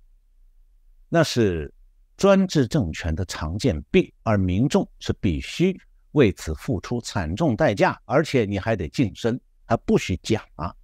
[1.09, 1.74] 那是
[2.16, 5.76] 专制政权的常见病，而民众是必须。
[6.14, 10.74] 为此付出惨重代价，而且你还得晋升，还不许讲啊！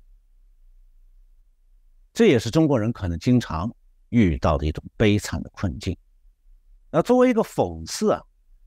[2.13, 3.73] 这也是中国人可能经常
[4.09, 5.97] 遇到的一种悲惨的困境。
[6.91, 8.21] 那作为一个讽刺啊，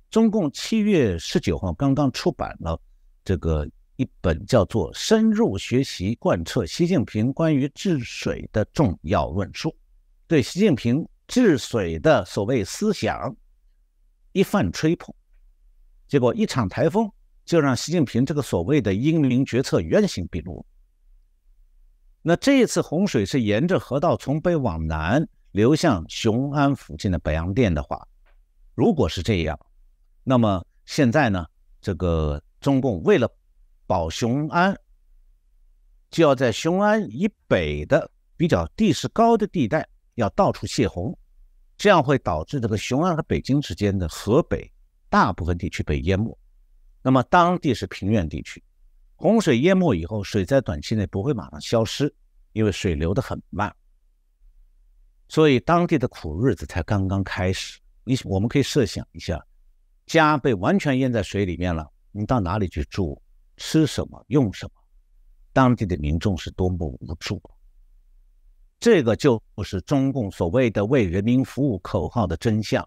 [0.09, 2.79] 中共七月十九号刚刚出版了
[3.25, 9.69] 这个一本叫做《深入学习贯彻习近平关于治水的重要论述》，
[10.27, 13.35] 对习近平治水的所谓思想
[14.31, 15.13] 一番吹捧。
[16.13, 17.11] 结果一场台风
[17.43, 20.63] 就让习近平这个所谓的英明决策原形毕露。
[22.21, 28.07] 那这一次洪水是沿着河道从北往南流向雄安附近的白洋淀的话，
[28.75, 29.59] 如果是这样，
[30.23, 31.47] 那么现在呢，
[31.81, 33.27] 这个中共为了
[33.87, 34.79] 保雄安，
[36.11, 38.07] 就要在雄安以北的
[38.37, 39.83] 比较地势高的地带
[40.13, 41.17] 要到处泄洪，
[41.75, 44.71] 这样会导致这个雄安和北京之间的河北。
[45.13, 46.35] 大部分地区被淹没，
[47.03, 48.63] 那么当地是平原地区，
[49.15, 52.11] 洪水淹没以后，水在短期内不会马上消失，
[52.53, 53.71] 因为水流得很慢，
[55.27, 57.79] 所以当地的苦日子才刚刚开始。
[58.03, 59.39] 你我们可以设想一下，
[60.07, 63.21] 家被完全淹在水里面了，你到哪里去住？
[63.57, 64.25] 吃什么？
[64.29, 64.71] 用什么？
[65.53, 67.39] 当地的民众是多么无助。
[68.79, 72.83] 这个就不是中共所谓的为人民服务口号的真相。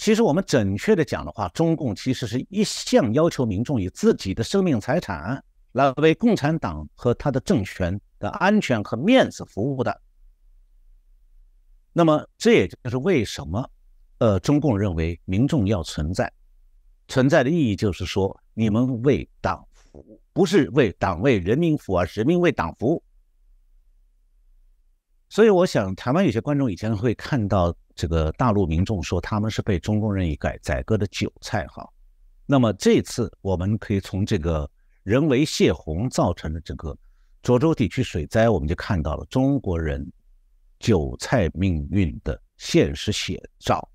[0.00, 10.00] 其实我们准确的讲的话，中共其实是一向要求民众以自己的生命财产来为共产党和他的政权的安全和面子服务的。
[11.92, 13.70] 那么，这也就是为什么，
[14.16, 16.32] 呃，中共认为民众要存在，
[17.06, 23.02] 存在的意义就是说，你们为党服务，不是为党为人民服务，而是人民为党服务。
[25.30, 31.88] 所以，我想台湾有些观众以前会看到这个大陆民众说他们是被中共任意改宰割的韭菜哈。
[32.46, 34.68] 那么这次我们可以从这个
[35.04, 36.94] 人为泄洪造成的这个
[37.42, 40.04] 涿州地区水灾，我们就看到了中国人
[40.80, 43.88] 韭菜命运的现实写照。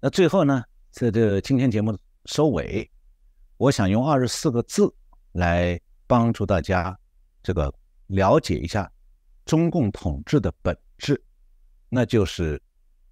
[0.00, 2.88] 那最后呢，在这今天节目收尾，
[3.56, 4.94] 我想用二十四个字
[5.32, 5.80] 来。
[6.04, 6.94] 帮助大家
[7.42, 7.72] 这个
[8.06, 8.90] 了解一下
[9.44, 11.22] 中共统治的本质，
[11.88, 12.62] 那就是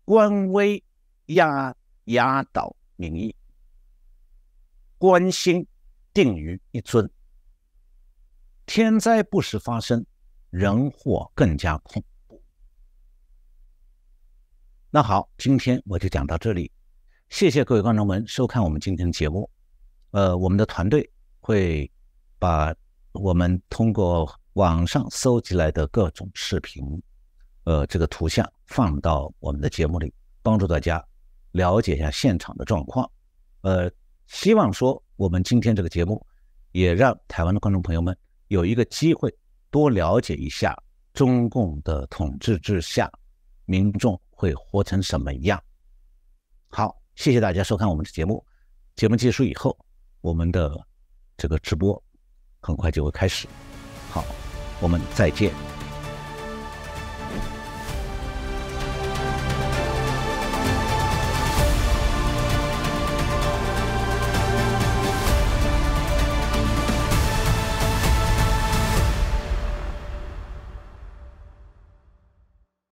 [0.05, 0.83] 官威
[1.27, 1.75] 压
[2.05, 3.35] 压倒民意，
[4.99, 5.67] 官心
[6.13, 7.11] 定于一尊，
[8.67, 10.05] 天灾不时发生，
[10.51, 12.43] 人祸更加恐怖。
[14.91, 16.71] 那好，今天我就讲到这里，
[17.29, 19.49] 谢谢各位观众们收看我们今天的节目。
[20.11, 21.91] 呃，我们的团队会
[22.41, 22.75] 把
[23.13, 26.85] 我们通过网上搜集来的各种视频，
[27.65, 31.05] 呃，这个图像放到我们的节目里，帮助大家
[31.53, 33.11] 了解一下现场的状况。
[33.63, 33.91] 呃，
[34.27, 36.25] 希望说我们今天这个节目
[36.73, 38.17] 也让台湾的观众朋友们
[38.49, 39.33] 有一个机会
[39.71, 40.77] 多了解一下
[41.13, 43.11] 中共的统治之下
[43.67, 45.63] 民众会活成什么样。
[46.69, 48.45] 好，谢谢大家收看我们的节目。
[48.97, 49.77] 节目结束以后。
[50.23, 50.79] 我们的
[51.39, 52.05] 这个直播
[52.61, 53.49] 很快就会开始，
[54.11, 54.25] 好，
[54.81, 55.70] 我们再见。